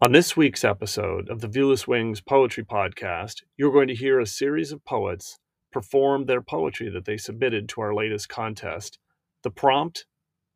On 0.00 0.12
this 0.12 0.36
week's 0.36 0.62
episode 0.62 1.28
of 1.28 1.40
the 1.40 1.48
Viewless 1.48 1.88
Wings 1.88 2.20
Poetry 2.20 2.64
Podcast, 2.64 3.42
you're 3.56 3.72
going 3.72 3.88
to 3.88 3.96
hear 3.96 4.20
a 4.20 4.26
series 4.26 4.70
of 4.70 4.84
poets 4.84 5.40
perform 5.72 6.26
their 6.26 6.40
poetry 6.40 6.88
that 6.88 7.04
they 7.04 7.16
submitted 7.16 7.68
to 7.68 7.80
our 7.80 7.92
latest 7.92 8.28
contest. 8.28 9.00
The 9.42 9.50
prompt 9.50 10.06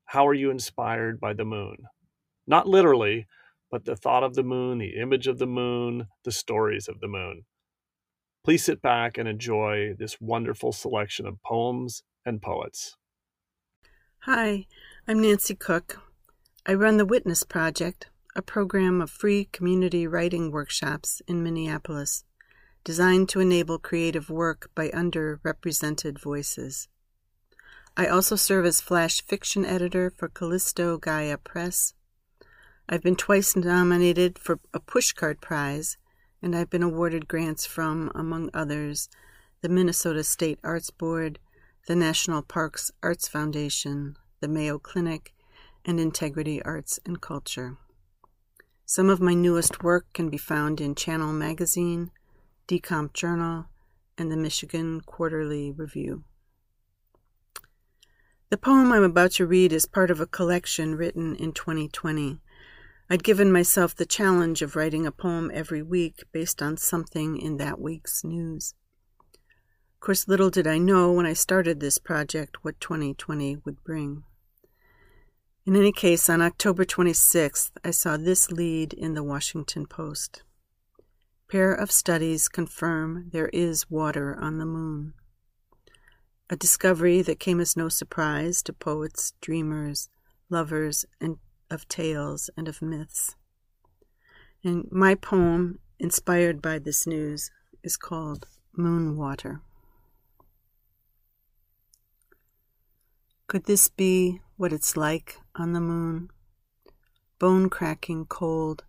How 0.05 0.29
are 0.29 0.35
you 0.35 0.53
inspired 0.53 1.19
by 1.19 1.33
the 1.33 1.45
moon? 1.45 1.79
Not 2.47 2.69
literally, 2.69 3.27
but 3.69 3.85
the 3.85 3.97
thought 3.97 4.23
of 4.23 4.35
the 4.35 4.45
moon, 4.45 4.79
the 4.79 4.95
image 4.95 5.27
of 5.27 5.39
the 5.39 5.47
moon, 5.49 6.07
the 6.23 6.31
stories 6.31 6.87
of 6.87 7.01
the 7.01 7.09
moon. 7.09 7.43
Please 8.45 8.63
sit 8.63 8.81
back 8.81 9.19
and 9.19 9.29
enjoy 9.29 9.95
this 9.99 10.21
wonderful 10.21 10.71
selection 10.71 11.27
of 11.27 11.43
poems 11.43 12.05
and 12.25 12.41
poets. 12.41 12.97
Hi, 14.21 14.67
I'm 15.09 15.21
Nancy 15.21 15.57
Cook. 15.57 16.01
I 16.65 16.75
run 16.75 16.97
the 16.97 17.05
Witness 17.05 17.43
Project, 17.43 18.07
a 18.35 18.43
program 18.43 19.01
of 19.01 19.11
free 19.11 19.45
community 19.53 20.07
writing 20.07 20.51
workshops 20.51 21.21
in 21.29 21.43
Minneapolis 21.43 22.25
designed 22.85 23.29
to 23.29 23.41
enable 23.41 23.79
creative 23.79 24.31
work 24.31 24.71
by 24.75 24.89
underrepresented 24.89 26.19
voices. 26.19 26.89
I 27.97 28.07
also 28.07 28.37
serve 28.37 28.65
as 28.65 28.81
flash 28.81 29.21
fiction 29.21 29.65
editor 29.67 30.11
for 30.11 30.29
Callisto 30.29 30.97
Gaia 30.97 31.37
Press. 31.37 31.93
I've 32.89 33.03
been 33.03 33.17
twice 33.17 33.55
nominated 33.55 34.39
for 34.39 34.59
a 34.73 34.81
Pushcart 34.81 35.41
Prize, 35.41 35.99
and 36.41 36.57
I've 36.57 36.71
been 36.71 36.83
awarded 36.83 37.29
grants 37.29 37.67
from, 37.67 38.11
among 38.15 38.51
others, 38.55 39.09
the 39.61 39.69
Minnesota 39.69 40.25
State 40.25 40.59
Arts 40.65 40.91
Board, 40.91 41.39
the 41.87 41.95
National 41.95 42.43
Parks 42.43 42.91
Arts 43.03 43.29
Foundation, 43.29 44.17
the 44.41 44.49
Mayo 44.49 44.79
Clinic, 44.79 45.35
and 45.85 46.01
Integrity 46.01 46.63
Arts 46.63 46.99
and 47.05 47.21
Culture. 47.21 47.77
Some 48.85 49.09
of 49.09 49.21
my 49.21 49.35
newest 49.35 49.83
work 49.83 50.07
can 50.13 50.29
be 50.29 50.37
found 50.37 50.81
in 50.81 50.95
Channel 50.95 51.33
Magazine, 51.33 52.11
Decomp 52.69 53.13
Journal, 53.13 53.67
and 54.19 54.31
the 54.31 54.37
Michigan 54.37 55.01
Quarterly 55.01 55.71
Review. 55.71 56.25
The 58.51 58.59
poem 58.59 58.93
I'm 58.93 59.03
about 59.03 59.31
to 59.33 59.47
read 59.47 59.73
is 59.73 59.87
part 59.87 60.11
of 60.11 60.21
a 60.21 60.27
collection 60.27 60.95
written 60.95 61.35
in 61.37 61.53
2020. 61.53 62.39
I'd 63.09 63.25
given 63.25 63.51
myself 63.51 63.95
the 63.95 64.05
challenge 64.05 64.61
of 64.61 64.77
writing 64.77 65.07
a 65.07 65.13
poem 65.13 65.51
every 65.55 65.83
week 65.83 66.25
based 66.33 66.61
on 66.61 66.77
something 66.77 67.39
in 67.39 67.57
that 67.57 67.81
week's 67.81 68.25
news. 68.25 68.75
Of 69.95 70.01
course, 70.01 70.29
little 70.29 70.51
did 70.51 70.67
I 70.67 70.79
know 70.79 71.13
when 71.13 71.25
I 71.25 71.33
started 71.33 71.81
this 71.81 71.97
project 71.97 72.63
what 72.63 72.81
2020 72.81 73.59
would 73.65 73.83
bring. 73.85 74.25
In 75.65 75.77
any 75.77 75.93
case, 75.93 76.29
on 76.29 76.43
October 76.43 76.85
26th, 76.85 77.71
I 77.85 77.93
saw 77.93 78.17
this 78.17 78.51
lead 78.51 78.93
in 78.93 79.15
the 79.15 79.23
Washington 79.23 79.87
Post. 79.87 80.43
Pair 81.49 81.73
of 81.73 81.93
studies 81.93 82.49
confirm 82.49 83.29
there 83.31 83.49
is 83.49 83.89
water 83.89 84.37
on 84.41 84.59
the 84.59 84.67
moon. 84.67 85.15
A 86.51 86.57
discovery 86.57 87.23
that 87.23 87.39
came 87.39 87.61
as 87.61 87.77
no 87.77 87.89
surprise 87.89 88.61
to 88.65 88.73
poets, 88.73 89.35
dreamers, 89.41 90.09
lovers 90.51 91.05
and 91.21 91.37
of 91.71 91.87
tales 91.87 92.51
and 92.57 92.67
of 92.67 92.83
myths. 92.83 93.37
And 94.65 94.89
my 94.91 95.15
poem, 95.15 95.79
inspired 96.01 96.61
by 96.61 96.81
this 96.81 97.07
news, 97.07 97.53
is 97.85 97.97
called 97.97 98.49
Moon 98.77 99.17
Water. 99.17 99.61
Could 103.47 103.67
this 103.67 103.89
be 103.89 104.41
what 104.63 104.73
it's 104.73 104.97
like 104.97 105.41
on 105.57 105.73
the 105.73 105.81
moon? 105.81 106.31
Bone 107.41 107.69
cracking 107.69 108.25
cold, 108.27 108.85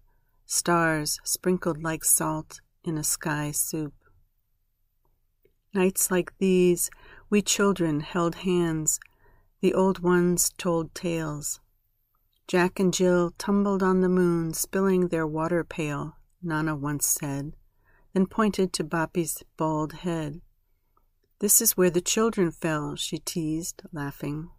stars 0.45 1.19
sprinkled 1.23 1.81
like 1.81 2.03
salt 2.03 2.61
in 2.83 2.95
a 2.95 3.03
sky 3.03 3.49
soup. 3.49 3.95
Nights 5.73 6.11
like 6.11 6.31
these, 6.37 6.91
we 7.31 7.41
children 7.41 8.01
held 8.01 8.35
hands, 8.35 8.99
the 9.61 9.73
old 9.73 9.97
ones 9.97 10.51
told 10.59 10.93
tales. 10.93 11.59
Jack 12.47 12.79
and 12.79 12.93
Jill 12.93 13.31
tumbled 13.39 13.81
on 13.81 14.01
the 14.01 14.09
moon, 14.09 14.53
spilling 14.53 15.07
their 15.07 15.25
water 15.25 15.63
pail, 15.63 16.17
Nana 16.43 16.75
once 16.75 17.07
said, 17.07 17.53
then 18.13 18.27
pointed 18.27 18.73
to 18.73 18.83
Boppy's 18.83 19.41
bald 19.57 19.93
head. 19.93 20.39
This 21.39 21.61
is 21.61 21.75
where 21.75 21.89
the 21.89 21.99
children 21.99 22.51
fell, 22.51 22.95
she 22.95 23.17
teased, 23.17 23.81
laughing. 23.91 24.51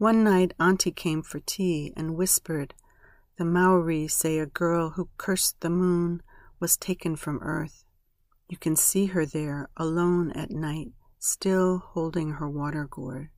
One 0.00 0.24
night 0.24 0.54
Auntie 0.58 0.92
came 0.92 1.20
for 1.20 1.40
tea 1.40 1.92
and 1.94 2.16
whispered, 2.16 2.72
The 3.36 3.44
Maori 3.44 4.08
say 4.08 4.38
a 4.38 4.46
girl 4.46 4.92
who 4.92 5.10
cursed 5.18 5.60
the 5.60 5.68
moon 5.68 6.22
was 6.58 6.78
taken 6.78 7.16
from 7.16 7.38
earth. 7.42 7.84
You 8.48 8.56
can 8.56 8.76
see 8.76 9.08
her 9.12 9.26
there, 9.26 9.68
alone 9.76 10.32
at 10.32 10.50
night, 10.50 10.92
still 11.18 11.82
holding 11.88 12.30
her 12.30 12.48
water 12.48 12.86
gourd. 12.86 13.28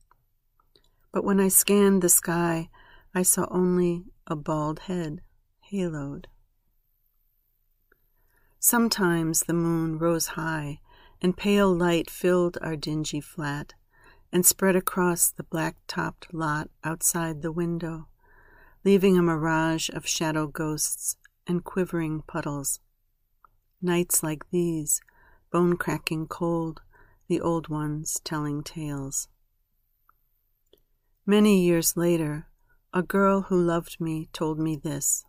But 1.11 1.25
when 1.25 1.41
I 1.41 1.49
scanned 1.49 2.01
the 2.01 2.07
sky, 2.07 2.69
I 3.13 3.23
saw 3.23 3.45
only 3.51 4.05
a 4.25 4.37
bald 4.37 4.79
head, 4.87 5.19
haloed. 5.69 6.27
Sometimes 8.57 9.41
the 9.41 9.53
moon 9.53 9.99
rose 9.99 10.27
high 10.27 10.79
and 11.21 11.35
pale 11.35 11.75
light 11.75 12.09
filled 12.09 12.57
our 12.61 12.77
dingy 12.77 13.19
flat 13.19 13.73
and 14.33 14.45
spread 14.45 14.75
across 14.75 15.29
the 15.29 15.43
black 15.43 15.77
topped 15.87 16.33
lot 16.33 16.69
outside 16.83 17.41
the 17.41 17.51
window, 17.51 18.07
leaving 18.83 19.17
a 19.17 19.21
mirage 19.21 19.89
of 19.89 20.07
shadow 20.07 20.47
ghosts 20.47 21.15
and 21.47 21.63
quivering 21.63 22.23
puddles. 22.23 22.79
Nights 23.81 24.23
like 24.23 24.49
these, 24.49 24.99
bone 25.51 25.77
cracking 25.77 26.27
cold, 26.27 26.81
the 27.27 27.39
old 27.39 27.69
ones 27.69 28.19
telling 28.23 28.63
tales. 28.63 29.27
Many 31.25 31.63
years 31.63 31.95
later, 31.95 32.47
a 32.91 33.03
girl 33.03 33.43
who 33.43 33.61
loved 33.61 34.01
me 34.01 34.29
told 34.33 34.59
me 34.59 34.75
this. 34.75 35.23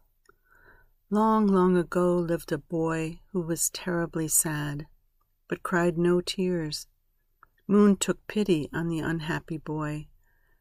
Long, 1.11 1.47
long 1.47 1.77
ago 1.77 2.17
lived 2.17 2.51
a 2.51 2.59
boy 2.59 3.21
who 3.33 3.43
was 3.43 3.69
terribly 3.69 4.27
sad 4.27 4.87
but 5.49 5.63
cried 5.63 5.99
no 5.99 6.21
tears. 6.21 6.87
Moon 7.67 7.97
took 7.97 8.27
pity 8.27 8.69
on 8.75 8.89
the 8.89 8.99
unhappy 8.99 9.57
boy, 9.57 10.07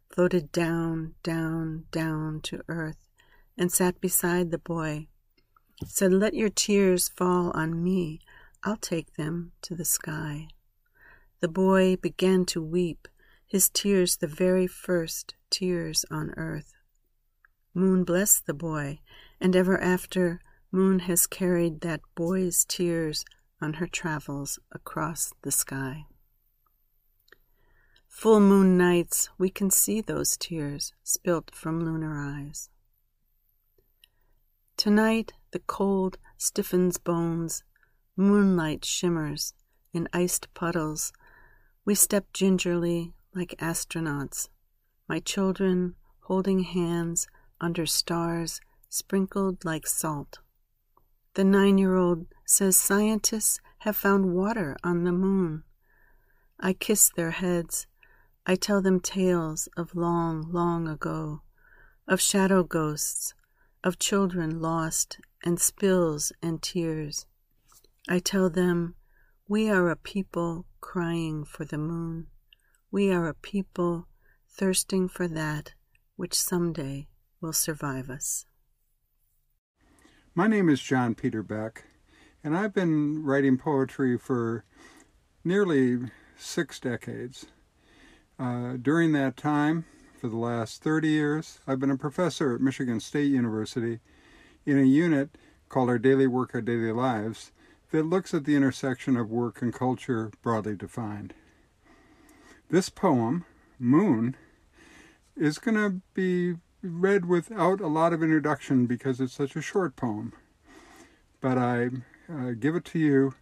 floated 0.09 0.51
down, 0.53 1.15
down, 1.21 1.83
down 1.91 2.39
to 2.41 2.61
earth, 2.69 3.09
and 3.57 3.71
sat 3.71 3.99
beside 3.99 4.51
the 4.51 4.57
boy. 4.57 5.07
Said, 5.85 6.13
Let 6.13 6.33
your 6.33 6.49
tears 6.49 7.09
fall 7.09 7.51
on 7.51 7.83
me, 7.83 8.21
I'll 8.63 8.77
take 8.77 9.15
them 9.15 9.51
to 9.63 9.75
the 9.75 9.83
sky. 9.83 10.47
The 11.41 11.49
boy 11.49 11.97
began 11.97 12.45
to 12.45 12.63
weep, 12.63 13.09
his 13.45 13.69
tears 13.69 14.15
the 14.15 14.27
very 14.27 14.65
first 14.65 15.35
tears 15.49 16.05
on 16.09 16.31
earth. 16.37 16.73
Moon 17.73 18.05
blessed 18.05 18.45
the 18.45 18.53
boy, 18.53 19.01
and 19.41 19.57
ever 19.57 19.77
after, 19.77 20.39
Moon 20.71 20.99
has 20.99 21.27
carried 21.27 21.81
that 21.81 21.99
boy's 22.15 22.63
tears 22.63 23.25
on 23.61 23.73
her 23.73 23.87
travels 23.87 24.57
across 24.71 25.33
the 25.41 25.51
sky. 25.51 26.05
Full 28.13 28.39
moon 28.39 28.77
nights, 28.77 29.27
we 29.37 29.49
can 29.49 29.69
see 29.69 29.99
those 29.99 30.37
tears 30.37 30.93
spilt 31.03 31.51
from 31.53 31.83
lunar 31.83 32.17
eyes. 32.17 32.69
Tonight, 34.77 35.33
the 35.51 35.59
cold 35.59 36.17
stiffens 36.37 36.97
bones, 36.97 37.63
moonlight 38.15 38.85
shimmers 38.85 39.53
in 39.91 40.07
iced 40.13 40.53
puddles. 40.53 41.11
We 41.83 41.95
step 41.95 42.31
gingerly 42.31 43.13
like 43.35 43.55
astronauts, 43.59 44.47
my 45.09 45.19
children 45.19 45.95
holding 46.21 46.59
hands 46.59 47.27
under 47.59 47.85
stars 47.85 48.61
sprinkled 48.87 49.65
like 49.65 49.85
salt. 49.85 50.39
The 51.33 51.43
nine 51.43 51.77
year 51.77 51.97
old 51.97 52.27
says 52.45 52.77
scientists 52.77 53.59
have 53.79 53.97
found 53.97 54.33
water 54.33 54.77
on 54.81 55.03
the 55.03 55.11
moon. 55.11 55.63
I 56.57 56.71
kiss 56.71 57.11
their 57.13 57.31
heads. 57.31 57.87
I 58.45 58.55
tell 58.55 58.81
them 58.81 58.99
tales 58.99 59.69
of 59.77 59.95
long, 59.95 60.51
long 60.51 60.85
ago, 60.87 61.43
of 62.09 62.19
shadow 62.19 62.63
ghosts, 62.63 63.33
of 63.85 63.99
children 63.99 64.59
lost 64.59 65.19
and 65.45 65.59
spills 65.61 66.33
and 66.41 66.61
tears. 66.61 67.25
I 68.09 68.19
tell 68.19 68.49
them, 68.49 68.95
we 69.47 69.69
are 69.69 69.89
a 69.89 69.95
people 69.95 70.65
crying 70.81 71.45
for 71.45 71.63
the 71.63 71.77
moon. 71.77 72.27
We 72.91 73.13
are 73.13 73.29
a 73.29 73.33
people 73.33 74.07
thirsting 74.49 75.07
for 75.07 75.27
that 75.29 75.73
which 76.17 76.33
someday 76.33 77.07
will 77.39 77.53
survive 77.53 78.09
us. 78.09 78.45
My 80.35 80.47
name 80.47 80.67
is 80.67 80.81
John 80.81 81.15
Peter 81.15 81.43
Beck, 81.43 81.85
and 82.43 82.57
I've 82.57 82.73
been 82.73 83.23
writing 83.23 83.57
poetry 83.57 84.17
for 84.17 84.65
nearly 85.45 85.99
six 86.35 86.79
decades. 86.79 87.45
Uh, 88.39 88.77
during 88.81 89.11
that 89.11 89.37
time, 89.37 89.85
for 90.19 90.27
the 90.27 90.37
last 90.37 90.81
30 90.81 91.07
years, 91.07 91.59
I've 91.67 91.79
been 91.79 91.91
a 91.91 91.97
professor 91.97 92.55
at 92.55 92.61
Michigan 92.61 92.99
State 92.99 93.31
University 93.31 93.99
in 94.65 94.79
a 94.79 94.83
unit 94.83 95.29
called 95.69 95.89
Our 95.89 95.99
Daily 95.99 96.27
Work, 96.27 96.55
Our 96.55 96.61
Daily 96.61 96.91
Lives 96.91 97.51
that 97.91 98.07
looks 98.07 98.33
at 98.33 98.45
the 98.45 98.55
intersection 98.55 99.17
of 99.17 99.29
work 99.29 99.61
and 99.61 99.71
culture 99.73 100.31
broadly 100.41 100.75
defined. 100.75 101.33
This 102.69 102.89
poem, 102.89 103.45
Moon, 103.77 104.35
is 105.37 105.59
going 105.59 105.77
to 105.77 106.01
be 106.15 106.55
read 106.81 107.25
without 107.25 107.79
a 107.81 107.87
lot 107.87 108.13
of 108.13 108.23
introduction 108.23 108.87
because 108.87 109.19
it's 109.19 109.33
such 109.33 109.55
a 109.55 109.61
short 109.61 109.95
poem. 109.95 110.33
But 111.39 111.57
I 111.57 111.89
uh, 112.33 112.51
give 112.59 112.75
it 112.75 112.85
to 112.85 112.99
you 112.99 113.35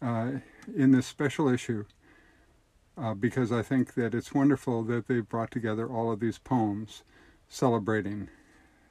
uh, 0.00 0.32
in 0.76 0.92
this 0.92 1.06
special 1.06 1.48
issue 1.48 1.86
uh, 2.96 3.14
because 3.14 3.50
I 3.50 3.62
think 3.62 3.94
that 3.94 4.14
it's 4.14 4.34
wonderful 4.34 4.82
that 4.84 5.08
they've 5.08 5.28
brought 5.28 5.50
together 5.50 5.88
all 5.88 6.12
of 6.12 6.20
these 6.20 6.38
poems 6.38 7.02
celebrating 7.48 8.28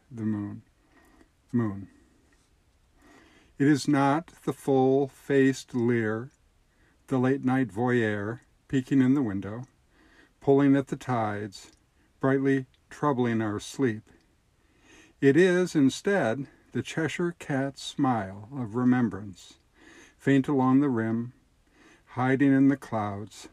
the 0.09 0.23
moon. 0.23 0.63
Moon. 1.51 1.87
It 3.57 3.67
is 3.67 3.87
not 3.87 4.31
the 4.45 4.53
full 4.53 5.07
faced 5.07 5.75
leer, 5.75 6.31
the 7.07 7.19
late 7.19 7.43
night 7.43 7.67
voyeur 7.67 8.39
peeking 8.67 9.01
in 9.01 9.13
the 9.13 9.21
window, 9.21 9.65
pulling 10.39 10.75
at 10.75 10.87
the 10.87 10.95
tides, 10.95 11.71
brightly 12.19 12.65
troubling 12.89 13.41
our 13.41 13.59
sleep. 13.59 14.03
It 15.19 15.37
is, 15.37 15.75
instead, 15.75 16.47
the 16.71 16.81
Cheshire 16.81 17.35
cat's 17.37 17.83
smile 17.83 18.47
of 18.55 18.75
remembrance, 18.75 19.55
faint 20.17 20.47
along 20.47 20.79
the 20.79 20.89
rim, 20.89 21.33
hiding 22.13 22.53
in 22.53 22.69
the 22.69 22.77
clouds, 22.77 23.49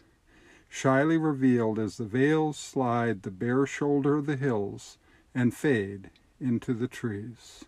shyly 0.69 1.17
revealed 1.17 1.79
as 1.79 1.97
the 1.97 2.05
veils 2.05 2.57
slide 2.57 3.23
the 3.23 3.31
bare 3.31 3.67
shoulder 3.67 4.17
of 4.17 4.27
the 4.27 4.37
hills 4.37 4.99
and 5.35 5.55
fade 5.55 6.11
into 6.41 6.75
the 6.75 6.89
trees. 6.89 7.65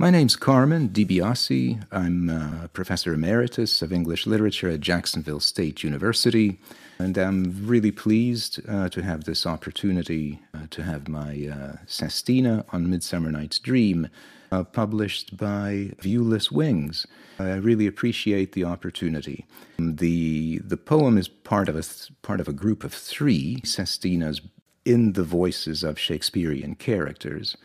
My 0.00 0.08
name's 0.08 0.34
Carmine 0.34 0.88
Di 0.88 1.04
Biase. 1.04 1.84
I'm 1.92 2.30
a 2.30 2.70
professor 2.72 3.12
emeritus 3.12 3.82
of 3.82 3.92
English 3.92 4.26
literature 4.26 4.70
at 4.70 4.80
Jacksonville 4.80 5.40
State 5.40 5.84
University, 5.84 6.58
and 6.98 7.18
I'm 7.18 7.66
really 7.66 7.90
pleased 7.90 8.66
uh, 8.66 8.88
to 8.88 9.02
have 9.02 9.24
this 9.24 9.44
opportunity 9.44 10.40
uh, 10.54 10.60
to 10.70 10.84
have 10.84 11.06
my 11.06 11.46
uh, 11.52 11.76
Sestina 11.84 12.64
on 12.72 12.88
Midsummer 12.88 13.30
Night's 13.30 13.58
Dream 13.58 14.08
uh, 14.50 14.64
published 14.64 15.36
by 15.36 15.92
Viewless 16.00 16.50
Wings. 16.50 17.06
I 17.38 17.54
really 17.54 17.86
appreciate 17.86 18.52
the 18.52 18.64
opportunity. 18.64 19.46
The 19.78 20.58
the 20.58 20.76
poem 20.76 21.16
is 21.16 21.28
part 21.28 21.68
of 21.68 21.76
a 21.76 21.84
part 22.22 22.40
of 22.40 22.48
a 22.48 22.52
group 22.52 22.84
of 22.84 22.92
three 22.92 23.60
Sestinas 23.64 24.40
in 24.84 25.12
the 25.12 25.24
voices 25.24 25.82
of 25.82 25.98
Shakespearean 25.98 26.74
characters. 26.74 27.56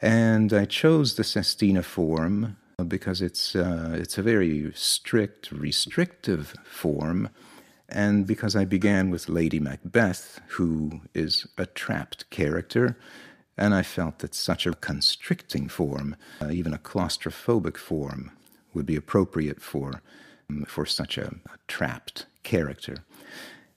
And 0.00 0.52
I 0.52 0.64
chose 0.64 1.14
the 1.14 1.24
Sestina 1.24 1.82
form 1.82 2.56
because 2.88 3.20
it's 3.20 3.54
uh, 3.54 3.96
it's 3.98 4.18
a 4.18 4.22
very 4.22 4.72
strict, 4.74 5.52
restrictive 5.52 6.54
form, 6.64 7.28
and 7.88 8.26
because 8.26 8.56
I 8.56 8.64
began 8.64 9.10
with 9.10 9.28
Lady 9.28 9.60
Macbeth, 9.60 10.40
who 10.48 11.02
is 11.14 11.46
a 11.58 11.66
trapped 11.66 12.30
character, 12.30 12.96
and 13.60 13.74
I 13.74 13.82
felt 13.82 14.18
that 14.20 14.34
such 14.34 14.66
a 14.66 14.72
constricting 14.72 15.68
form, 15.68 16.16
uh, 16.40 16.50
even 16.50 16.72
a 16.72 16.78
claustrophobic 16.78 17.76
form, 17.76 18.32
would 18.74 18.86
be 18.86 18.96
appropriate 18.96 19.60
for 19.60 20.02
um, 20.48 20.64
for 20.66 20.86
such 20.86 21.18
a, 21.18 21.26
a 21.26 21.58
trapped 21.68 22.26
character. 22.42 22.96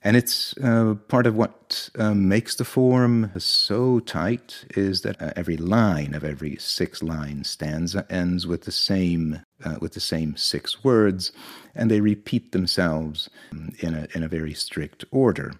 And 0.05 0.17
it's 0.17 0.57
uh, 0.57 0.95
part 1.07 1.25
of 1.25 1.35
what 1.35 1.89
uh, 1.97 2.13
makes 2.13 2.55
the 2.55 2.65
form 2.65 3.31
so 3.37 3.99
tight 3.99 4.65
is 4.75 5.01
that 5.01 5.21
uh, 5.21 5.31
every 5.35 5.55
line 5.55 6.13
of 6.13 6.25
every 6.25 6.57
six 6.57 7.01
line 7.01 7.45
stanza 7.45 8.05
ends 8.09 8.45
with 8.45 8.63
the 8.63 8.71
same 8.71 9.41
uh, 9.63 9.77
with 9.79 9.93
the 9.93 10.01
same 10.01 10.35
six 10.35 10.83
words, 10.83 11.31
and 11.75 11.89
they 11.89 12.01
repeat 12.01 12.51
themselves 12.51 13.29
um, 13.51 13.73
in 13.79 13.93
a 13.93 14.07
in 14.15 14.23
a 14.23 14.27
very 14.27 14.53
strict 14.53 15.05
order 15.11 15.53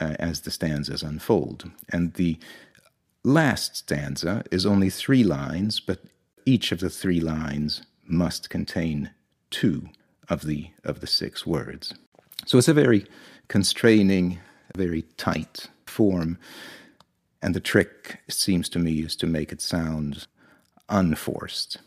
uh, 0.00 0.14
as 0.18 0.40
the 0.40 0.50
stanzas 0.50 1.02
unfold. 1.02 1.70
And 1.90 2.14
the 2.14 2.38
last 3.26 3.76
stanza 3.76 4.44
is 4.52 4.64
only 4.64 4.88
three 4.88 5.24
lines, 5.24 5.80
but 5.80 5.98
each 6.44 6.70
of 6.70 6.78
the 6.78 6.88
three 6.88 7.20
lines 7.20 7.82
must 8.06 8.48
contain 8.48 9.10
two 9.50 9.88
of 10.28 10.42
the 10.42 10.70
of 10.84 11.00
the 11.00 11.06
six 11.08 11.44
words. 11.44 11.92
So 12.46 12.56
it's 12.56 12.68
a 12.68 12.74
very 12.74 13.04
constraining, 13.48 14.38
very 14.76 15.02
tight 15.16 15.68
form. 15.86 16.38
And 17.42 17.54
the 17.54 17.60
trick, 17.60 18.20
seems 18.28 18.68
to 18.70 18.78
me, 18.78 19.00
is 19.00 19.16
to 19.16 19.26
make 19.26 19.52
it 19.52 19.60
sound 19.60 20.26
unforced. 20.88 21.78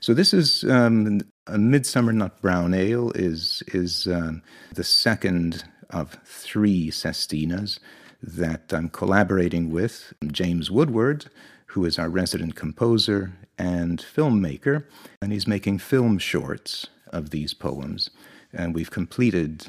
So 0.00 0.14
this 0.14 0.32
is 0.32 0.64
um, 0.64 1.20
a 1.46 1.58
Midsummer 1.58 2.12
Nut 2.12 2.40
Brown 2.40 2.72
Ale 2.72 3.10
is 3.16 3.64
is 3.68 4.06
um, 4.06 4.42
the 4.72 4.84
second 4.84 5.64
of 5.90 6.16
three 6.24 6.90
sestinas 6.90 7.78
that 8.22 8.72
I'm 8.72 8.88
collaborating 8.88 9.70
with 9.70 10.12
James 10.26 10.70
Woodward, 10.70 11.26
who 11.66 11.84
is 11.84 11.98
our 11.98 12.08
resident 12.08 12.54
composer 12.56 13.32
and 13.58 13.98
filmmaker, 13.98 14.84
and 15.20 15.32
he's 15.32 15.46
making 15.46 15.78
film 15.78 16.18
shorts 16.18 16.86
of 17.12 17.30
these 17.30 17.54
poems. 17.54 18.10
And 18.52 18.74
we've 18.74 18.90
completed 18.90 19.68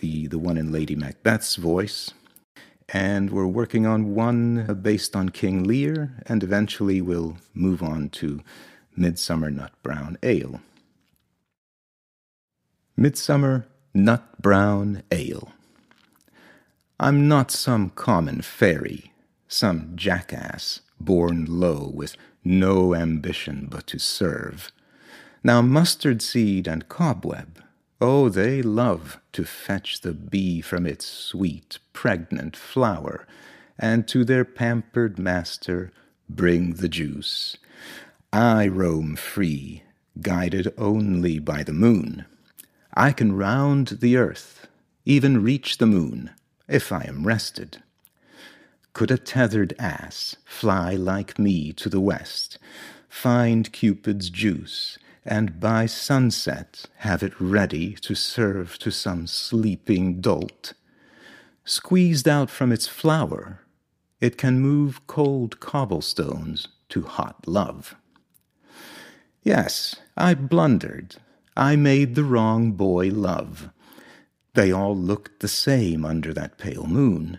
the, 0.00 0.26
the 0.26 0.38
one 0.38 0.56
in 0.56 0.72
Lady 0.72 0.94
Macbeth's 0.94 1.56
voice. 1.56 2.12
And 2.92 3.30
we're 3.30 3.46
working 3.46 3.86
on 3.86 4.14
one 4.14 4.80
based 4.82 5.14
on 5.14 5.28
King 5.28 5.64
Lear, 5.64 6.22
and 6.26 6.42
eventually 6.42 7.00
we'll 7.00 7.36
move 7.54 7.82
on 7.82 8.08
to 8.10 8.42
Midsummer 8.96 9.50
Nut 9.50 9.72
Brown 9.82 10.18
Ale. 10.22 10.60
Midsummer 12.96 13.66
Nut 13.94 14.42
Brown 14.42 15.02
Ale. 15.12 15.52
I'm 17.02 17.26
not 17.28 17.50
some 17.50 17.88
common 17.88 18.42
fairy, 18.42 19.14
some 19.48 19.92
jackass 19.96 20.82
born 21.00 21.46
low 21.48 21.90
with 21.94 22.14
no 22.44 22.94
ambition 22.94 23.68
but 23.70 23.86
to 23.86 23.98
serve. 23.98 24.70
Now 25.42 25.62
mustard 25.62 26.20
seed 26.20 26.68
and 26.68 26.90
cobweb 26.90 27.64
Oh, 28.02 28.28
they 28.28 28.60
love 28.60 29.18
to 29.32 29.44
fetch 29.44 30.02
the 30.02 30.12
bee 30.12 30.60
from 30.60 30.84
its 30.84 31.06
sweet, 31.06 31.78
pregnant 31.94 32.54
flower, 32.54 33.26
and 33.78 34.06
to 34.08 34.22
their 34.22 34.44
pampered 34.44 35.18
master 35.18 35.92
bring 36.28 36.74
the 36.74 36.88
juice. 36.88 37.56
I 38.30 38.68
roam 38.68 39.16
free, 39.16 39.84
guided 40.20 40.74
only 40.76 41.38
by 41.38 41.62
the 41.62 41.72
moon. 41.72 42.26
I 42.92 43.12
can 43.12 43.32
round 43.32 43.88
the 44.02 44.18
earth, 44.18 44.66
even 45.06 45.42
reach 45.42 45.78
the 45.78 45.86
moon, 45.86 46.30
if 46.70 46.92
I 46.92 47.02
am 47.02 47.26
rested. 47.26 47.82
Could 48.92 49.10
a 49.10 49.18
tethered 49.18 49.74
ass 49.78 50.36
fly 50.44 50.94
like 50.94 51.38
me 51.38 51.72
to 51.74 51.88
the 51.88 52.00
west, 52.00 52.58
find 53.08 53.72
Cupid's 53.72 54.30
juice, 54.30 54.98
and 55.24 55.60
by 55.60 55.86
sunset 55.86 56.86
have 56.98 57.22
it 57.22 57.38
ready 57.38 57.92
to 57.94 58.14
serve 58.14 58.78
to 58.78 58.90
some 58.90 59.26
sleeping 59.26 60.20
dolt. 60.20 60.72
Squeezed 61.64 62.26
out 62.26 62.50
from 62.50 62.72
its 62.72 62.86
flower, 62.86 63.60
it 64.20 64.38
can 64.38 64.60
move 64.60 65.06
cold 65.06 65.60
cobblestones 65.60 66.68
to 66.88 67.02
hot 67.02 67.46
love. 67.46 67.94
Yes, 69.42 69.96
I 70.16 70.34
blundered. 70.34 71.16
I 71.56 71.76
made 71.76 72.14
the 72.14 72.24
wrong 72.24 72.72
boy 72.72 73.08
love. 73.08 73.70
They 74.54 74.72
all 74.72 74.96
looked 74.96 75.40
the 75.40 75.48
same 75.48 76.04
under 76.04 76.32
that 76.34 76.58
pale 76.58 76.86
moon. 76.86 77.38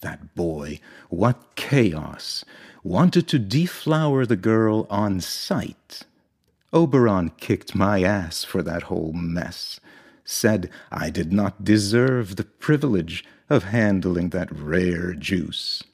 That 0.00 0.34
boy, 0.34 0.80
what 1.08 1.56
chaos! 1.56 2.44
Wanted 2.82 3.28
to 3.28 3.38
deflower 3.38 4.26
the 4.26 4.36
girl 4.36 4.86
on 4.90 5.20
sight 5.20 6.04
Oberon 6.74 7.30
kicked 7.36 7.76
my 7.76 8.02
ass 8.02 8.42
for 8.42 8.60
that 8.64 8.84
whole 8.84 9.12
mess, 9.12 9.78
said 10.24 10.68
I 10.90 11.08
did 11.08 11.32
not 11.32 11.62
deserve 11.62 12.34
the 12.34 12.44
privilege 12.44 13.24
of 13.48 13.62
handling 13.62 14.30
that 14.30 14.50
rare 14.50 15.14
juice. 15.14 15.84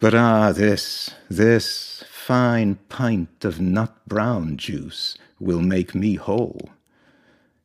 But 0.00 0.14
ah, 0.14 0.52
this, 0.52 1.10
this 1.28 2.02
fine 2.08 2.76
pint 2.88 3.44
of 3.44 3.60
nut 3.60 3.94
brown 4.08 4.56
juice 4.56 5.18
will 5.38 5.60
make 5.60 5.94
me 5.94 6.14
whole. 6.14 6.70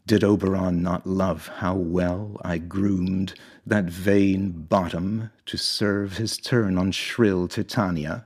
Did 0.07 0.23
Oberon 0.23 0.81
not 0.81 1.05
love 1.05 1.49
how 1.57 1.75
well 1.75 2.39
I 2.41 2.59
groomed 2.59 3.33
that 3.65 3.89
vain 3.89 4.51
bottom 4.51 5.31
to 5.47 5.57
serve 5.57 6.15
his 6.15 6.37
turn 6.37 6.77
on 6.77 6.93
shrill 6.93 7.49
Titania? 7.49 8.25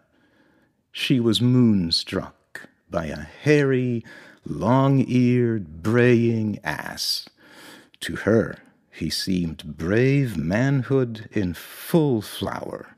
She 0.92 1.20
was 1.20 1.42
moonstruck 1.42 2.70
by 2.92 3.06
a 3.06 3.16
hairy, 3.16 4.06
long 4.46 5.04
eared, 5.08 5.82
braying 5.82 6.60
ass. 6.64 7.28
To 8.02 8.16
her, 8.18 8.60
he 8.92 9.10
seemed 9.10 9.76
brave 9.76 10.38
manhood 10.38 11.28
in 11.32 11.56
full 11.56 12.22
flower. 12.22 12.96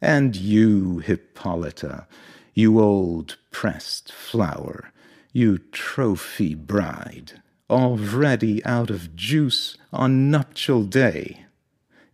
And 0.00 0.34
you, 0.34 1.00
Hippolyta, 1.00 2.06
you 2.54 2.80
old 2.80 3.36
pressed 3.50 4.10
flower, 4.10 4.90
you 5.34 5.58
trophy 5.58 6.54
bride, 6.54 7.42
already 7.70 8.64
out 8.64 8.90
of 8.90 9.14
juice 9.14 9.76
on 9.92 10.30
nuptial 10.30 10.84
day. 10.84 11.46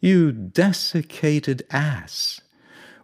You 0.01 0.33
desiccated 0.33 1.65
ass, 1.71 2.41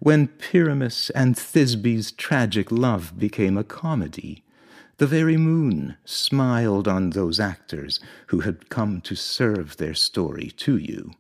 when 0.01 0.29
Pyramus 0.29 1.11
and 1.11 1.37
Thisbe's 1.37 2.13
tragic 2.13 2.73
love 2.73 3.19
became 3.19 3.57
a 3.57 3.65
comedy, 3.65 4.45
the 4.99 5.07
very 5.07 5.37
moon 5.37 5.97
smiled 6.05 6.87
on 6.87 7.11
those 7.11 7.41
actors 7.41 8.01
who 8.27 8.41
had 8.41 8.69
come 8.69 9.01
to 9.03 9.15
serve 9.15 9.77
their 9.77 9.95
story 9.95 10.53
to 10.59 10.77
you. 10.77 11.13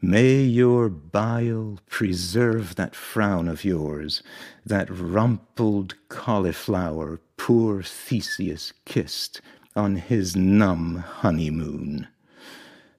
May 0.00 0.42
your 0.42 0.88
bile 0.88 1.80
preserve 1.88 2.76
that 2.76 2.94
frown 2.94 3.48
of 3.48 3.64
yours, 3.64 4.22
that 4.64 4.88
rumpled 4.90 5.94
cauliflower 6.08 7.20
poor 7.36 7.82
Theseus 7.82 8.72
kissed 8.84 9.40
on 9.76 9.96
his 9.96 10.34
numb 10.34 10.96
honeymoon. 10.96 12.08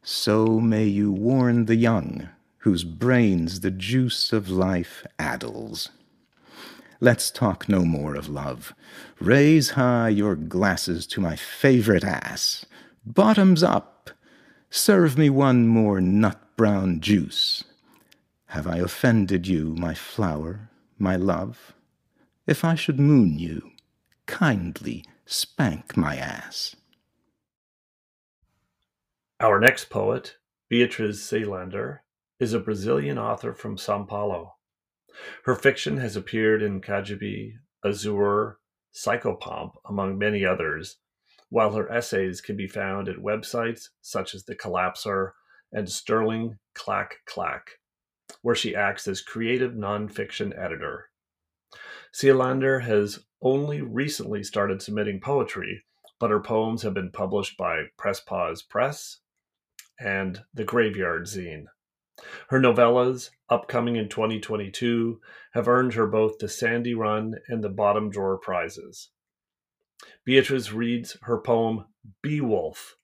So 0.03 0.59
may 0.59 0.85
you 0.85 1.11
warn 1.11 1.65
the 1.65 1.75
young, 1.75 2.29
whose 2.59 2.83
brains 2.83 3.59
the 3.61 3.71
juice 3.71 4.31
of 4.31 4.49
life 4.49 5.05
addles. 5.17 5.89
Let's 6.99 7.29
talk 7.29 7.67
no 7.67 7.85
more 7.85 8.15
of 8.15 8.29
love. 8.29 8.73
Raise 9.19 9.71
high 9.71 10.09
your 10.09 10.35
glasses 10.35 11.05
to 11.07 11.21
my 11.21 11.35
favorite 11.35 12.03
ass. 12.03 12.65
Bottoms 13.05 13.63
up. 13.63 14.11
Serve 14.69 15.17
me 15.17 15.29
one 15.29 15.67
more 15.67 16.01
nut 16.01 16.39
brown 16.55 16.99
juice. 16.99 17.63
Have 18.47 18.65
I 18.65 18.77
offended 18.77 19.47
you, 19.47 19.75
my 19.77 19.93
flower, 19.93 20.69
my 20.97 21.15
love? 21.15 21.73
If 22.47 22.63
I 22.63 22.75
should 22.75 22.99
moon 22.99 23.37
you, 23.37 23.71
kindly 24.25 25.03
spank 25.27 25.97
my 25.97 26.15
ass. 26.15 26.75
Our 29.41 29.59
next 29.59 29.89
poet, 29.89 30.37
Beatriz 30.69 31.19
Seelaender, 31.19 31.99
is 32.39 32.53
a 32.53 32.59
Brazilian 32.59 33.17
author 33.17 33.53
from 33.53 33.77
Sao 33.77 34.03
Paulo. 34.03 34.55
Her 35.43 35.55
fiction 35.55 35.97
has 35.97 36.15
appeared 36.15 36.63
in 36.63 36.79
Cagibi, 36.79 37.53
Azure, 37.83 38.57
Psychopomp, 38.93 39.73
among 39.85 40.17
many 40.17 40.45
others, 40.45 40.97
while 41.49 41.73
her 41.73 41.91
essays 41.91 42.39
can 42.39 42.55
be 42.55 42.67
found 42.67 43.09
at 43.09 43.17
websites 43.17 43.89
such 44.01 44.33
as 44.33 44.45
The 44.45 44.55
Collapser 44.55 45.31
and 45.73 45.89
Sterling 45.89 46.57
Clack 46.73 47.17
Clack, 47.25 47.71
where 48.41 48.55
she 48.55 48.75
acts 48.75 49.07
as 49.07 49.21
creative 49.21 49.73
nonfiction 49.73 50.57
editor. 50.57 51.06
Seelaender 52.13 52.83
has 52.83 53.19
only 53.41 53.81
recently 53.81 54.43
started 54.43 54.81
submitting 54.81 55.19
poetry, 55.19 55.83
but 56.19 56.31
her 56.31 56.39
poems 56.39 56.81
have 56.81 56.93
been 56.93 57.11
published 57.11 57.57
by 57.57 57.85
Press 57.97 58.19
Pause 58.19 58.63
Press 58.63 59.17
and 59.99 60.43
The 60.53 60.63
Graveyard 60.63 61.23
Zine. 61.25 61.65
Her 62.49 62.59
novellas, 62.59 63.29
upcoming 63.49 63.95
in 63.95 64.09
2022, 64.09 65.21
have 65.53 65.67
earned 65.67 65.93
her 65.93 66.07
both 66.07 66.39
the 66.39 66.49
Sandy 66.49 66.95
Run 66.95 67.35
and 67.47 67.63
the 67.63 67.69
Bottom 67.69 68.09
Drawer 68.09 68.37
prizes. 68.37 69.09
Beatrice 70.25 70.71
reads 70.71 71.17
her 71.23 71.39
poem 71.39 71.85
Be 72.21 72.41
Wolf 72.41 72.97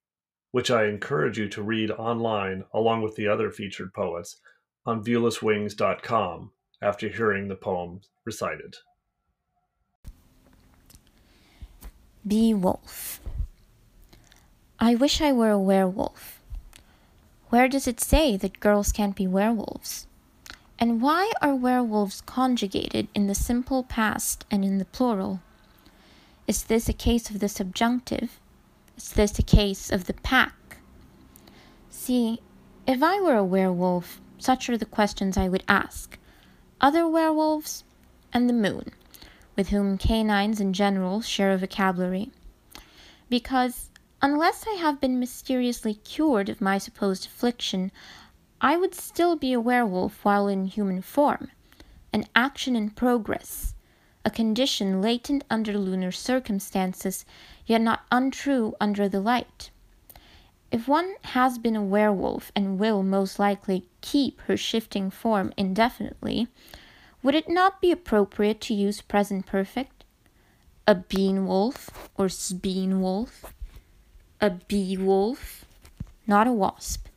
which 0.53 0.69
I 0.69 0.86
encourage 0.86 1.39
you 1.39 1.50
to 1.50 1.63
read 1.63 1.89
online 1.89 2.63
along 2.75 3.01
with 3.01 3.15
the 3.15 3.27
other 3.27 3.50
featured 3.50 3.91
poets 3.91 4.39
on 4.86 5.03
viewlesswings.com 5.03 6.51
after 6.79 7.07
hearing 7.10 7.48
the 7.48 7.55
poem 7.55 8.01
recited. 8.24 8.75
Be 12.25 12.53
Wolf. 12.53 13.20
I 14.80 14.96
wish 14.96 15.22
I 15.22 15.32
were 15.32 15.51
a 15.51 15.60
werewolf. 15.60 16.39
Where 17.50 17.68
does 17.68 17.88
it 17.88 18.00
say 18.00 18.38
that 18.38 18.60
girls 18.60 18.92
can't 18.92 19.15
be 19.15 19.27
werewolves? 19.27 20.08
And 20.80 21.01
why 21.01 21.32
are 21.42 21.56
werewolves 21.56 22.22
conjugated 22.22 23.08
in 23.13 23.27
the 23.27 23.36
simple 23.36 23.84
past 23.84 24.46
and 24.50 24.63
in 24.63 24.77
the 24.77 24.86
plural? 24.86 25.42
Is 26.48 26.63
this 26.63 26.89
a 26.89 26.94
case 26.94 27.30
of 27.30 27.39
the 27.39 27.50
subjunctive 27.50 28.39
is 28.96 29.10
this 29.13 29.39
a 29.39 29.44
case 29.44 29.92
of 29.92 30.06
the 30.06 30.13
pack? 30.13 30.77
See, 31.89 32.39
if 32.86 33.01
I 33.01 33.20
were 33.22 33.36
a 33.36 33.44
werewolf, 33.44 34.22
such 34.38 34.70
are 34.70 34.77
the 34.77 34.86
questions 34.86 35.36
I 35.36 35.50
would 35.50 35.63
ask. 35.68 36.18
Other 36.80 37.08
werewolves, 37.08 37.84
and 38.32 38.48
the 38.48 38.53
moon, 38.53 38.92
with 39.55 39.69
whom 39.69 39.98
canines 39.98 40.60
in 40.60 40.74
general 40.74 41.22
share 41.22 41.51
a 41.51 41.57
vocabulary. 41.57 42.31
Because, 43.29 43.89
unless 44.22 44.65
I 44.67 44.75
have 44.75 45.01
been 45.01 45.19
mysteriously 45.19 45.93
cured 45.93 46.50
of 46.50 46.62
my 46.62 46.77
supposed 46.77 47.25
affliction, 47.25 47.91
I 48.62 48.77
would 48.77 48.95
still 48.95 49.36
be 49.36 49.53
a 49.53 49.60
werewolf 49.60 50.24
while 50.24 50.48
in 50.48 50.65
human 50.67 51.01
form, 51.01 51.51
an 52.13 52.25
action 52.36 52.75
in 52.75 52.91
progress, 52.91 53.75
a 54.25 54.29
condition 54.29 55.01
latent 55.01 55.43
under 55.50 55.77
lunar 55.77 56.12
circumstances 56.12 57.25
yet 57.65 57.81
not 57.81 58.05
untrue 58.12 58.74
under 58.79 59.10
the 59.10 59.19
light. 59.19 59.69
If 60.72 60.88
one 60.88 61.15
has 61.25 61.57
been 61.60 61.75
a 61.75 61.83
werewolf 61.83 62.51
and 62.55 62.79
will 62.79 63.03
most 63.03 63.38
likely 63.38 63.86
keep 64.01 64.41
her 64.41 64.57
shifting 64.57 65.12
form 65.12 65.53
indefinitely, 65.55 66.48
would 67.24 67.34
it 67.34 67.50
not 67.50 67.82
be 67.82 67.92
appropriate 67.92 68.60
to 68.62 68.74
use 68.74 69.01
present 69.01 69.46
perfect? 69.46 70.03
A 70.86 70.94
bean 70.94 71.48
wolf 71.48 72.10
or 72.15 72.27
speen 72.27 73.00
wolf? 73.00 73.53
A 74.42 74.50
bee 74.50 74.98
wolf? 74.98 75.63
Not 76.27 76.48
a 76.48 76.51
wasp. 76.51 77.08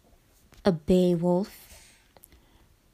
A 0.65 0.71
bay 0.71 1.17
wolf? 1.17 1.93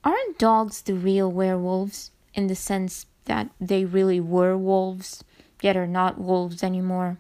Aren't 0.03 0.39
dogs 0.39 0.81
the 0.81 0.95
real 0.95 1.31
werewolves 1.31 2.11
in 2.35 2.47
the 2.47 2.55
sense 2.55 3.07
that 3.27 3.51
they 3.61 3.85
really 3.85 4.19
were 4.19 4.57
wolves, 4.57 5.23
yet 5.61 5.77
are 5.77 5.87
not 5.87 6.19
wolves 6.19 6.63
anymore? 6.63 7.19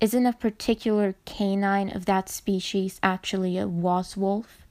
Isn't 0.00 0.26
a 0.26 0.32
particular 0.32 1.14
canine 1.26 1.94
of 1.94 2.06
that 2.06 2.28
species 2.28 2.98
actually 3.02 3.58
a 3.58 3.66
waswolf? 3.66 4.64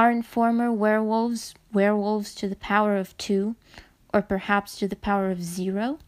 Aren't 0.00 0.24
former 0.24 0.72
werewolves 0.72 1.52
werewolves 1.74 2.34
to 2.36 2.48
the 2.48 2.56
power 2.56 2.96
of 2.96 3.14
two, 3.18 3.56
or 4.14 4.22
perhaps 4.22 4.78
to 4.78 4.88
the 4.88 4.96
power 4.96 5.30
of 5.30 5.42
zero? 5.42 5.98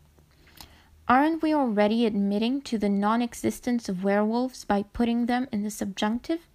Aren't 1.07 1.43
we 1.43 1.53
already 1.53 2.07
admitting 2.07 2.63
to 2.63 2.79
the 2.79 2.89
non 2.89 3.21
existence 3.21 3.91
of 3.91 4.03
werewolves 4.03 4.65
by 4.65 4.85
putting 4.95 5.27
them 5.27 5.47
in 5.53 5.63
the 5.63 5.71
subjunctive? 5.71 6.49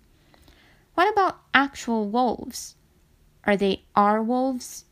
What 0.96 1.14
about 1.14 1.38
actual 1.54 2.10
wolves? 2.10 2.76
Are 3.44 3.56
they 3.56 3.84
are 3.96 4.24
wolves? 4.24 4.86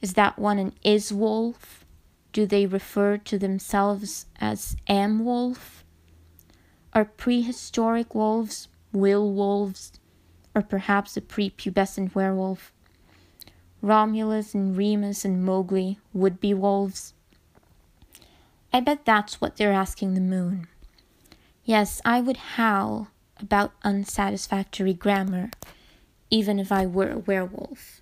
Is 0.00 0.14
that 0.14 0.38
one 0.38 0.60
an 0.60 0.74
is 0.84 1.12
wolf? 1.12 1.84
Do 2.32 2.46
they 2.46 2.64
refer 2.64 3.16
to 3.16 3.40
themselves 3.40 4.26
as 4.40 4.76
am 4.86 5.24
wolf? 5.24 5.82
Are 6.92 7.04
prehistoric 7.04 8.14
wolves 8.14 8.68
will 8.92 9.32
wolves, 9.32 9.98
or 10.54 10.62
perhaps 10.62 11.16
a 11.16 11.20
prepubescent 11.20 12.14
werewolf? 12.14 12.72
Romulus 13.80 14.54
and 14.54 14.76
Remus 14.76 15.24
and 15.24 15.44
Mowgli 15.44 15.98
would 16.12 16.40
be 16.40 16.54
wolves? 16.54 17.14
I 18.72 18.80
bet 18.80 19.04
that's 19.04 19.40
what 19.40 19.56
they're 19.56 19.72
asking 19.72 20.14
the 20.14 20.20
moon. 20.20 20.68
Yes, 21.64 22.00
I 22.04 22.20
would 22.20 22.36
howl 22.36 23.08
about 23.38 23.72
unsatisfactory 23.82 24.94
grammar, 24.94 25.50
even 26.30 26.58
if 26.58 26.72
I 26.72 26.86
were 26.86 27.10
a 27.10 27.18
werewolf. 27.18 28.00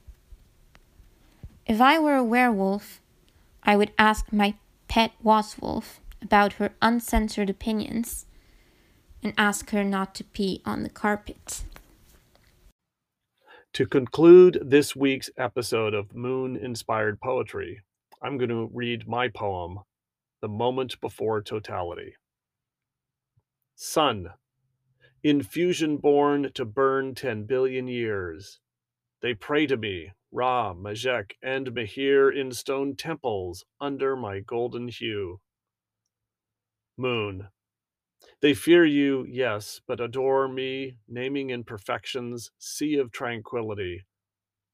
If 1.66 1.80
I 1.80 1.98
were 1.98 2.16
a 2.16 2.24
werewolf, 2.24 3.00
I 3.62 3.76
would 3.76 3.92
ask 3.98 4.32
my 4.32 4.54
pet 4.88 5.12
waswolf 5.24 6.00
about 6.22 6.54
her 6.54 6.72
uncensored 6.82 7.48
opinions 7.50 8.26
and 9.22 9.32
ask 9.36 9.70
her 9.70 9.84
not 9.84 10.14
to 10.16 10.24
pee 10.24 10.60
on 10.64 10.82
the 10.82 10.88
carpet. 10.88 11.64
To 13.74 13.86
conclude 13.86 14.58
this 14.60 14.96
week's 14.96 15.30
episode 15.38 15.94
of 15.94 16.12
Moon 16.12 16.56
Inspired 16.56 17.20
Poetry, 17.20 17.82
I'm 18.20 18.36
going 18.36 18.48
to 18.50 18.68
read 18.74 19.06
my 19.06 19.28
poem, 19.28 19.78
The 20.42 20.48
Moment 20.48 21.00
Before 21.00 21.40
Totality. 21.40 22.16
Sun, 23.76 24.30
infusion 25.22 25.98
born 25.98 26.50
to 26.54 26.64
burn 26.64 27.14
10 27.14 27.44
billion 27.44 27.86
years. 27.86 28.58
They 29.22 29.34
pray 29.34 29.68
to 29.68 29.76
me, 29.76 30.14
Ra, 30.32 30.74
Majek, 30.74 31.34
and 31.40 31.68
Mahir 31.68 32.28
in 32.36 32.50
stone 32.50 32.96
temples 32.96 33.64
under 33.80 34.16
my 34.16 34.40
golden 34.40 34.88
hue. 34.88 35.40
Moon, 36.96 37.46
they 38.40 38.54
fear 38.54 38.84
you, 38.84 39.26
yes, 39.28 39.80
but 39.86 40.00
adore 40.00 40.48
me, 40.48 40.96
naming 41.08 41.50
imperfections, 41.50 42.50
sea 42.58 42.96
of 42.96 43.12
tranquility. 43.12 44.04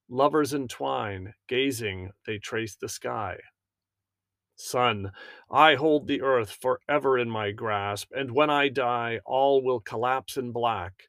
Lovers 0.08 0.54
entwine, 0.54 1.35
gazing, 1.49 2.12
they 2.26 2.38
trace 2.38 2.76
the 2.76 2.88
sky. 2.88 3.38
Sun, 4.54 5.12
I 5.50 5.75
hold 5.75 6.06
the 6.06 6.23
earth 6.23 6.50
forever 6.50 7.18
in 7.18 7.28
my 7.28 7.50
grasp, 7.50 8.11
and 8.14 8.30
when 8.30 8.50
I 8.50 8.68
die, 8.68 9.20
all 9.26 9.62
will 9.62 9.80
collapse 9.80 10.37
in 10.37 10.52
black. 10.52 11.08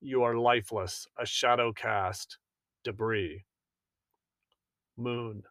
You 0.00 0.22
are 0.22 0.36
lifeless, 0.36 1.06
a 1.18 1.26
shadow 1.26 1.72
cast, 1.72 2.38
debris. 2.84 3.44
Moon, 4.96 5.42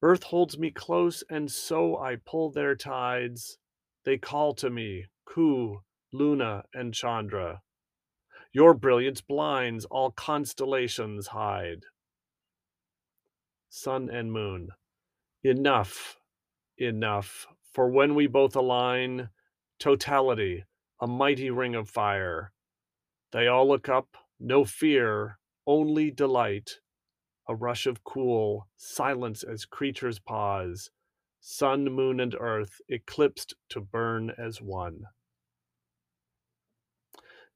Earth 0.00 0.22
holds 0.22 0.56
me 0.56 0.70
close, 0.70 1.24
and 1.28 1.50
so 1.50 1.98
I 1.98 2.16
pull 2.16 2.50
their 2.50 2.76
tides. 2.76 3.58
They 4.04 4.16
call 4.16 4.54
to 4.54 4.70
me, 4.70 5.06
Ku, 5.34 5.82
Luna, 6.10 6.64
and 6.72 6.94
Chandra. 6.94 7.60
Your 8.52 8.72
brilliance 8.72 9.20
blinds, 9.20 9.84
all 9.84 10.10
constellations 10.10 11.28
hide. 11.28 11.84
Sun 13.68 14.08
and 14.08 14.32
moon, 14.32 14.70
enough, 15.44 16.16
enough, 16.78 17.46
for 17.72 17.90
when 17.90 18.14
we 18.14 18.26
both 18.26 18.56
align, 18.56 19.28
totality, 19.78 20.64
a 21.00 21.06
mighty 21.06 21.50
ring 21.50 21.74
of 21.74 21.90
fire. 21.90 22.52
They 23.30 23.46
all 23.46 23.68
look 23.68 23.88
up, 23.88 24.16
no 24.40 24.64
fear, 24.64 25.38
only 25.66 26.10
delight. 26.10 26.78
A 27.46 27.54
rush 27.54 27.86
of 27.86 28.02
cool, 28.02 28.66
silence 28.76 29.42
as 29.42 29.66
creatures 29.66 30.18
pause, 30.18 30.90
sun, 31.38 31.84
moon, 31.84 32.18
and 32.18 32.34
earth 32.40 32.80
eclipsed 32.88 33.54
to 33.68 33.80
burn 33.80 34.32
as 34.38 34.62
one. 34.62 35.02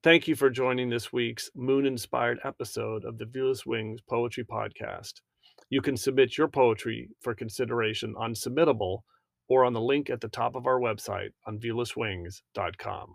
Thank 0.02 0.26
you 0.26 0.34
for 0.34 0.50
joining 0.50 0.90
this 0.90 1.12
week's 1.12 1.48
moon 1.54 1.86
inspired 1.86 2.40
episode 2.42 3.04
of 3.04 3.18
the 3.18 3.24
Viewless 3.24 3.64
Wings 3.64 4.00
Poetry 4.00 4.42
Podcast. 4.42 5.20
You 5.70 5.80
can 5.80 5.96
submit 5.96 6.36
your 6.36 6.48
poetry 6.48 7.10
for 7.20 7.36
consideration 7.36 8.12
on 8.18 8.34
Submittable 8.34 9.02
or 9.48 9.64
on 9.64 9.74
the 9.74 9.80
link 9.80 10.10
at 10.10 10.20
the 10.20 10.26
top 10.26 10.56
of 10.56 10.66
our 10.66 10.80
website 10.80 11.28
on 11.46 11.60
viewlesswings.com. 11.60 13.14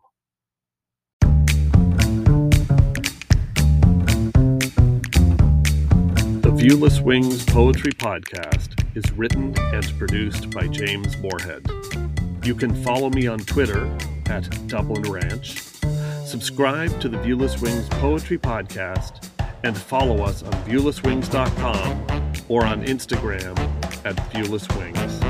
The 6.39 6.53
Viewless 6.55 7.01
Wings 7.01 7.43
Poetry 7.43 7.91
Podcast 7.91 8.95
is 8.95 9.11
written 9.11 9.53
and 9.59 9.99
produced 9.99 10.51
by 10.51 10.69
James 10.69 11.17
Morehead. 11.17 11.69
You 12.45 12.55
can 12.55 12.81
follow 12.81 13.09
me 13.09 13.27
on 13.27 13.39
Twitter 13.39 13.93
at 14.27 14.49
Dublin 14.67 15.03
Ranch 15.11 15.66
Subscribe 16.27 16.99
to 16.99 17.07
the 17.07 17.15
Viewless 17.19 17.61
Wings 17.61 17.87
Poetry 17.87 18.37
Podcast 18.37 19.29
and 19.63 19.77
follow 19.77 20.23
us 20.23 20.43
on 20.43 20.51
viewlesswings.com 20.65 22.33
or 22.49 22.65
on 22.65 22.85
Instagram 22.85 23.57
at 24.03 24.17
Viewless 24.33 24.67
Wings. 24.77 25.26